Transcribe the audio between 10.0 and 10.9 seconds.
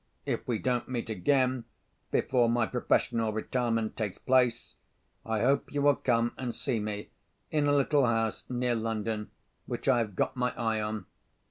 got my eye